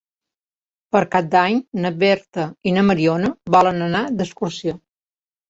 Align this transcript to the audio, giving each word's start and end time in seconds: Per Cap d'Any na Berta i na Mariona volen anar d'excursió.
Per 0.95 1.01
Cap 1.15 1.27
d'Any 1.35 1.59
na 1.83 1.91
Berta 2.05 2.47
i 2.71 2.75
na 2.79 2.85
Mariona 2.89 3.31
volen 3.59 3.87
anar 3.91 4.03
d'excursió. 4.19 4.77